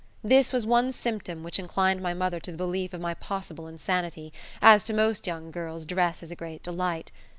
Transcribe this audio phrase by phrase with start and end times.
[0.23, 4.33] This was one symptom which inclined my mother to the belief of my possible insanity,
[4.59, 7.11] as to most young girls dress is a great delight.